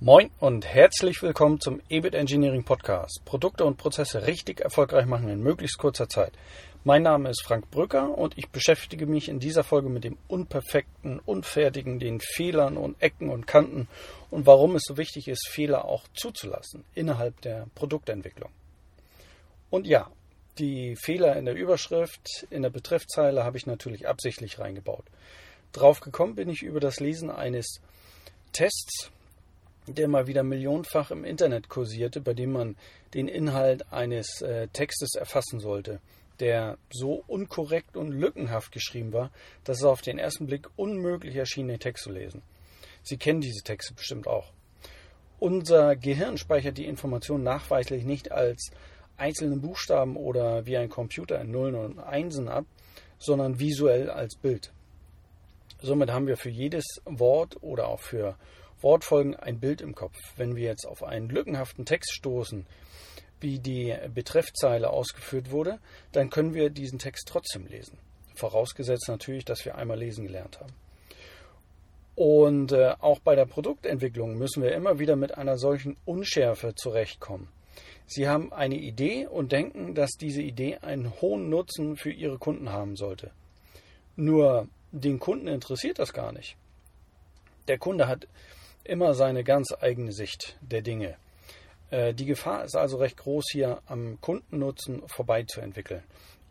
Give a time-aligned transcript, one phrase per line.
[0.00, 3.20] Moin und herzlich willkommen zum EBIT Engineering Podcast.
[3.24, 6.30] Produkte und Prozesse richtig erfolgreich machen in möglichst kurzer Zeit.
[6.84, 11.18] Mein Name ist Frank Brücker und ich beschäftige mich in dieser Folge mit dem Unperfekten,
[11.18, 13.88] Unfertigen, den Fehlern und Ecken und Kanten
[14.30, 18.52] und warum es so wichtig ist, Fehler auch zuzulassen innerhalb der Produktentwicklung.
[19.68, 20.08] Und ja,
[20.58, 25.06] die Fehler in der Überschrift, in der Betreffzeile habe ich natürlich absichtlich reingebaut.
[25.72, 27.80] Drauf gekommen bin ich über das Lesen eines
[28.52, 29.10] Tests,
[29.94, 32.76] der mal wieder millionenfach im Internet kursierte, bei dem man
[33.14, 36.00] den Inhalt eines äh, Textes erfassen sollte,
[36.40, 39.30] der so unkorrekt und lückenhaft geschrieben war,
[39.64, 42.42] dass es auf den ersten Blick unmöglich erschien, den Text zu lesen.
[43.02, 44.52] Sie kennen diese Texte bestimmt auch.
[45.40, 48.70] Unser Gehirn speichert die Information nachweislich nicht als
[49.16, 52.64] einzelne Buchstaben oder wie ein Computer in Nullen und Einsen ab,
[53.18, 54.72] sondern visuell als Bild.
[55.80, 58.36] Somit haben wir für jedes Wort oder auch für
[58.80, 60.16] Wortfolgen ein Bild im Kopf.
[60.36, 62.66] Wenn wir jetzt auf einen lückenhaften Text stoßen,
[63.40, 65.78] wie die Betreffzeile ausgeführt wurde,
[66.12, 67.98] dann können wir diesen Text trotzdem lesen.
[68.34, 70.72] Vorausgesetzt natürlich, dass wir einmal lesen gelernt haben.
[72.14, 77.48] Und äh, auch bei der Produktentwicklung müssen wir immer wieder mit einer solchen Unschärfe zurechtkommen.
[78.06, 82.72] Sie haben eine Idee und denken, dass diese Idee einen hohen Nutzen für Ihre Kunden
[82.72, 83.30] haben sollte.
[84.16, 86.56] Nur den Kunden interessiert das gar nicht.
[87.68, 88.26] Der Kunde hat
[88.84, 91.16] immer seine ganz eigene Sicht der Dinge.
[91.90, 96.02] Äh, die Gefahr ist also recht groß, hier am Kundennutzen vorbeizuentwickeln.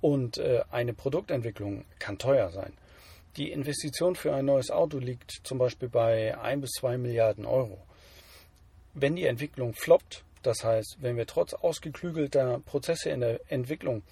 [0.00, 2.74] Und äh, eine Produktentwicklung kann teuer sein.
[3.36, 7.78] Die Investition für ein neues Auto liegt zum Beispiel bei 1 bis 2 Milliarden Euro.
[8.92, 14.02] Wenn die Entwicklung floppt, das heißt, wenn wir trotz ausgeklügelter Prozesse in der Entwicklung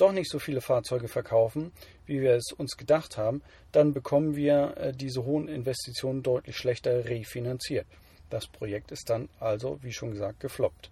[0.00, 1.72] doch nicht so viele Fahrzeuge verkaufen,
[2.06, 7.04] wie wir es uns gedacht haben, dann bekommen wir äh, diese hohen Investitionen deutlich schlechter
[7.04, 7.86] refinanziert.
[8.30, 10.90] Das Projekt ist dann also, wie schon gesagt, gefloppt.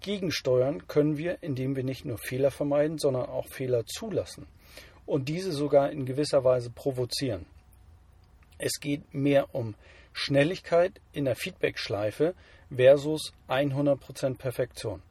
[0.00, 4.46] Gegensteuern können wir, indem wir nicht nur Fehler vermeiden, sondern auch Fehler zulassen
[5.06, 7.46] und diese sogar in gewisser Weise provozieren.
[8.58, 9.74] Es geht mehr um
[10.12, 12.34] Schnelligkeit in der Feedback-Schleife
[12.74, 15.02] versus 100% Perfektion.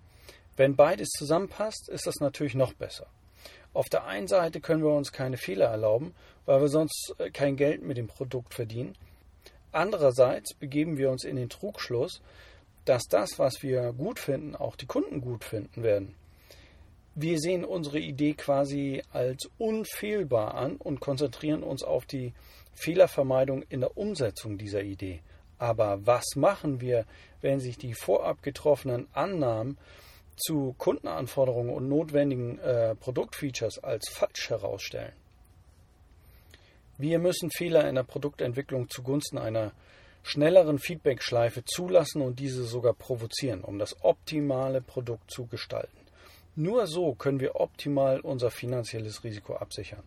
[0.56, 3.08] Wenn beides zusammenpasst, ist das natürlich noch besser.
[3.74, 7.58] Auf der einen Seite können wir uns keine Fehler erlauben, weil wir sonst äh, kein
[7.58, 8.96] Geld mit dem Produkt verdienen.
[9.74, 12.22] Andererseits begeben wir uns in den Trugschluss,
[12.86, 16.16] dass das, was wir gut finden, auch die Kunden gut finden werden.
[17.16, 22.34] Wir sehen unsere Idee quasi als unfehlbar an und konzentrieren uns auf die
[22.74, 25.22] Fehlervermeidung in der Umsetzung dieser Idee.
[25.58, 27.06] Aber was machen wir,
[27.42, 29.78] wenn sich die vorab getroffenen Annahmen
[30.36, 35.14] zu Kundenanforderungen und notwendigen äh, Produktfeatures als falsch herausstellen.
[36.98, 39.74] Wir müssen Fehler in der Produktentwicklung zugunsten einer
[40.24, 45.98] schnelleren Feedback-Schleife zulassen und diese sogar provozieren, um das optimale Produkt zu gestalten.
[46.56, 50.04] Nur so können wir optimal unser finanzielles Risiko absichern.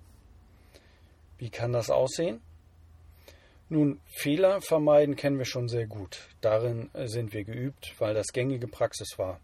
[1.37, 2.41] Wie kann das aussehen?
[3.69, 6.29] Nun, Fehler vermeiden kennen wir schon sehr gut.
[6.41, 9.41] Darin äh, sind wir geübt, weil das gängige Praxis war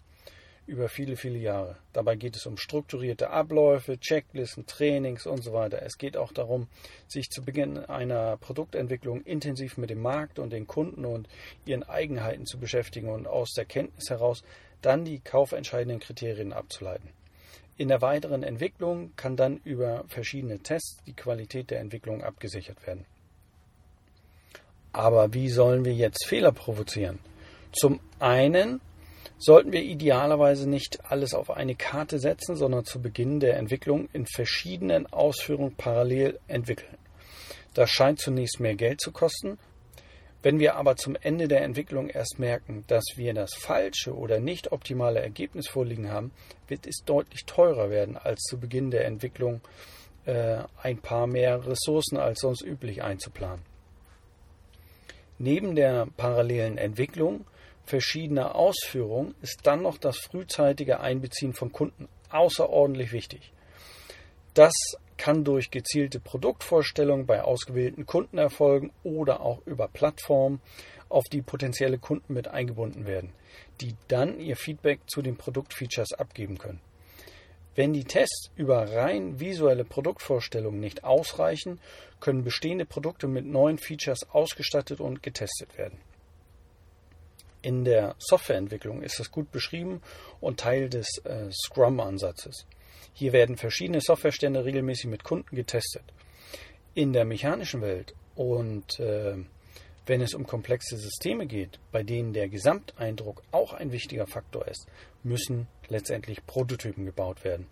[0.66, 1.76] über viele, viele Jahre.
[1.92, 5.82] Dabei geht es um strukturierte Abläufe, Checklisten, Trainings und so weiter.
[5.82, 6.68] Es geht auch darum,
[7.06, 11.28] sich zu Beginn einer Produktentwicklung intensiv mit dem Markt und den Kunden und
[11.66, 14.42] ihren Eigenheiten zu beschäftigen und aus der Kenntnis heraus
[14.80, 17.10] dann die kaufentscheidenden Kriterien abzuleiten.
[17.76, 23.04] In der weiteren Entwicklung kann dann über verschiedene Tests die Qualität der Entwicklung abgesichert werden.
[24.92, 27.18] Aber wie sollen wir jetzt Fehler provozieren?
[27.72, 28.80] Zum einen
[29.38, 34.26] sollten wir idealerweise nicht alles auf eine Karte setzen, sondern zu Beginn der Entwicklung in
[34.26, 36.96] verschiedenen Ausführungen parallel entwickeln.
[37.74, 39.58] Das scheint zunächst mehr Geld zu kosten.
[40.42, 44.72] Wenn wir aber zum Ende der Entwicklung erst merken, dass wir das falsche oder nicht
[44.72, 46.32] optimale Ergebnis vorliegen haben,
[46.68, 49.62] wird es deutlich teurer werden, als zu Beginn der Entwicklung
[50.26, 53.64] äh, ein paar mehr Ressourcen als sonst üblich einzuplanen.
[55.38, 57.46] Neben der parallelen Entwicklung
[57.84, 63.52] verschiedener Ausführungen ist dann noch das frühzeitige Einbeziehen von Kunden außerordentlich wichtig.
[64.54, 64.72] Das
[65.16, 70.60] kann durch gezielte Produktvorstellungen bei ausgewählten Kunden erfolgen oder auch über Plattformen,
[71.08, 73.32] auf die potenzielle Kunden mit eingebunden werden,
[73.80, 76.80] die dann ihr Feedback zu den Produktfeatures abgeben können.
[77.76, 81.80] Wenn die Tests über rein visuelle Produktvorstellungen nicht ausreichen,
[82.20, 85.98] können bestehende Produkte mit neuen Features ausgestattet und getestet werden.
[87.64, 90.02] In der Softwareentwicklung ist das gut beschrieben
[90.38, 92.66] und Teil des äh, Scrum-Ansatzes.
[93.14, 96.02] Hier werden verschiedene Softwarestände regelmäßig mit Kunden getestet.
[96.92, 99.36] In der mechanischen Welt und äh,
[100.06, 104.86] Wenn es um komplexe Systeme geht, bei denen der Gesamteindruck auch ein wichtiger Faktor ist,
[105.22, 107.66] müssen letztendlich Prototypen gebaut werden.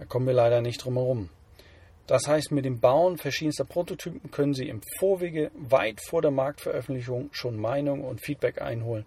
[0.00, 1.30] Da kommen wir leider nicht drum herum.
[2.06, 7.30] Das heißt, mit dem Bauen verschiedenster Prototypen können Sie im Vorwege weit vor der Marktveröffentlichung
[7.32, 9.06] schon Meinung und Feedback einholen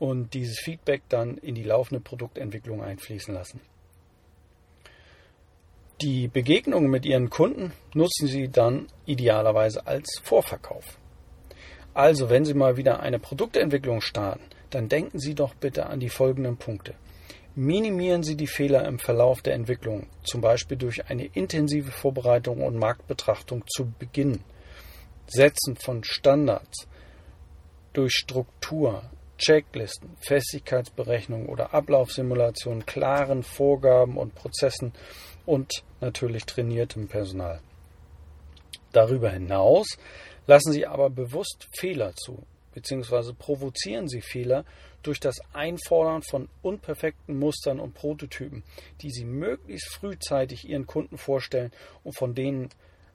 [0.00, 3.60] und dieses Feedback dann in die laufende Produktentwicklung einfließen lassen.
[6.00, 10.98] Die Begegnungen mit Ihren Kunden nutzen Sie dann idealerweise als Vorverkauf.
[11.94, 16.08] Also, wenn Sie mal wieder eine Produktentwicklung starten, dann denken Sie doch bitte an die
[16.08, 16.94] folgenden Punkte.
[17.56, 22.76] Minimieren Sie die Fehler im Verlauf der Entwicklung, zum Beispiel durch eine intensive Vorbereitung und
[22.76, 24.40] Marktbetrachtung zu Beginn.
[25.28, 26.88] Setzen von Standards
[27.92, 29.04] durch Struktur,
[29.38, 34.92] Checklisten, Festigkeitsberechnungen oder Ablaufsimulationen, klaren Vorgaben und Prozessen
[35.46, 37.60] und natürlich trainiertem Personal.
[38.92, 39.96] Darüber hinaus
[40.48, 42.42] lassen Sie aber bewusst Fehler zu,
[42.74, 44.64] beziehungsweise provozieren Sie Fehler
[45.02, 48.62] durch das Einfordern von unperfekten Mustern und Prototypen,
[49.00, 51.70] die Sie möglichst frühzeitig Ihren Kunden vorstellen
[52.02, 52.68] und von denen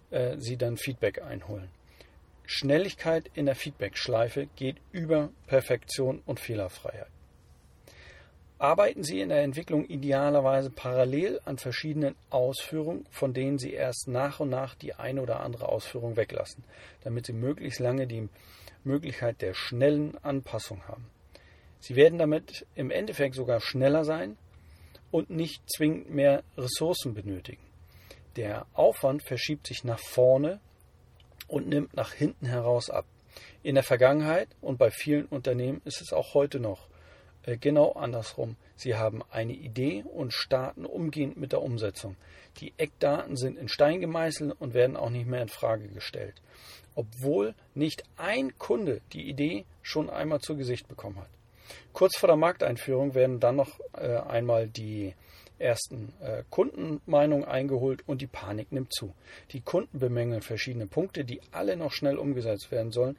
[0.09, 1.69] äh, Sie dann Feedback einholen.
[2.45, 7.09] Schnelligkeit in der Feedback-Schleife geht über Perfektion und Fehlerfreiheit.
[8.61, 14.41] Arbeiten Sie in der Entwicklung idealerweise parallel an verschiedenen Ausführungen, von denen Sie erst nach
[14.41, 16.65] und nach die eine oder andere Ausführung weglassen,
[17.01, 18.27] damit Sie möglichst lange die
[18.83, 21.07] Möglichkeit der schnellen Anpassung haben.
[21.79, 24.37] Sie werden damit im Endeffekt sogar schneller sein
[25.09, 27.63] und nicht zwingend mehr Ressourcen benötigen.
[28.35, 30.59] Der Aufwand verschiebt sich nach vorne
[31.47, 33.05] und nimmt nach hinten heraus ab.
[33.63, 36.89] In der Vergangenheit und bei vielen Unternehmen ist es auch heute noch
[37.43, 38.55] genau andersrum.
[38.75, 42.15] Sie haben eine Idee und starten umgehend mit der Umsetzung.
[42.57, 46.35] Die Eckdaten sind in Stein gemeißelt und werden auch nicht mehr in Frage gestellt,
[46.95, 51.29] obwohl nicht ein Kunde die Idee schon einmal zu Gesicht bekommen hat.
[51.93, 55.13] Kurz vor der Markteinführung werden dann noch äh, einmal die
[55.59, 59.13] ersten äh, Kundenmeinungen eingeholt und die Panik nimmt zu.
[59.51, 63.17] Die Kunden bemängeln verschiedene Punkte, die alle noch schnell umgesetzt werden sollen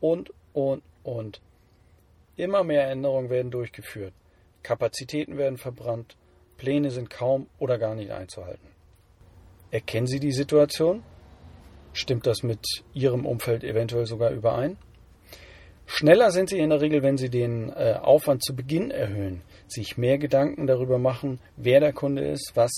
[0.00, 1.40] und, und, und.
[2.36, 4.14] Immer mehr Änderungen werden durchgeführt.
[4.62, 6.16] Kapazitäten werden verbrannt,
[6.56, 8.68] Pläne sind kaum oder gar nicht einzuhalten.
[9.70, 11.02] Erkennen Sie die Situation?
[11.92, 12.64] Stimmt das mit
[12.94, 14.78] Ihrem Umfeld eventuell sogar überein?
[15.86, 19.98] Schneller sind sie in der Regel, wenn sie den äh, Aufwand zu Beginn erhöhen, sich
[19.98, 22.70] mehr Gedanken darüber machen, wer der Kunde ist, was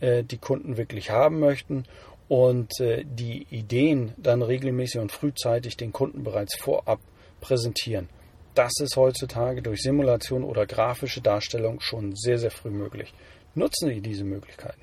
[0.00, 1.84] äh, die Kunden wirklich haben möchten
[2.28, 7.00] und äh, die Ideen dann regelmäßig und frühzeitig den Kunden bereits vorab
[7.40, 8.08] präsentieren.
[8.54, 13.12] Das ist heutzutage durch Simulation oder grafische Darstellung schon sehr, sehr früh möglich.
[13.54, 14.80] Nutzen Sie diese Möglichkeiten.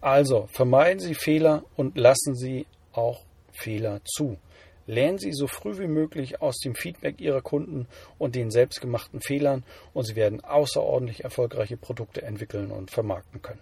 [0.00, 4.38] Also vermeiden Sie Fehler und lassen Sie auch Fehler zu.
[4.86, 7.86] Lernen Sie so früh wie möglich aus dem Feedback Ihrer Kunden
[8.18, 13.60] und den selbstgemachten Fehlern und Sie werden außerordentlich erfolgreiche Produkte entwickeln und vermarkten können.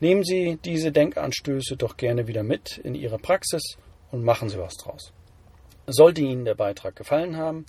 [0.00, 3.78] Nehmen Sie diese Denkanstöße doch gerne wieder mit in Ihre Praxis
[4.10, 5.12] und machen Sie was draus.
[5.92, 7.66] Sollte Ihnen der Beitrag gefallen haben,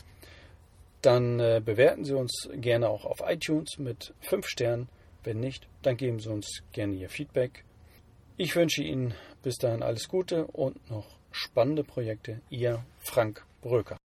[1.01, 4.89] dann äh, bewerten Sie uns gerne auch auf iTunes mit 5 Sternen.
[5.23, 7.63] Wenn nicht, dann geben Sie uns gerne Ihr Feedback.
[8.37, 9.13] Ich wünsche Ihnen
[9.43, 12.41] bis dahin alles Gute und noch spannende Projekte.
[12.49, 14.00] Ihr Frank Bröker.